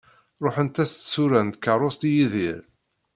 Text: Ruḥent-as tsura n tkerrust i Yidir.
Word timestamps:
Ruḥent-as 0.43 0.91
tsura 0.93 1.41
n 1.45 1.47
tkerrust 1.49 2.01
i 2.09 2.09
Yidir. 2.15 2.59